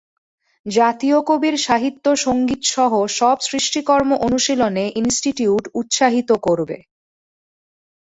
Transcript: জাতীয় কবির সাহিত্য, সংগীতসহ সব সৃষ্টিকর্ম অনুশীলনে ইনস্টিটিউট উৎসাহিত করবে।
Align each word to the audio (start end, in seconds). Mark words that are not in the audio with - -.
জাতীয় 0.65 1.17
কবির 1.21 1.55
সাহিত্য, 1.57 2.05
সংগীতসহ 2.17 2.91
সব 3.11 3.37
সৃষ্টিকর্ম 3.41 4.09
অনুশীলনে 4.27 4.85
ইনস্টিটিউট 4.95 5.63
উৎসাহিত 5.73 6.29
করবে। 6.41 6.77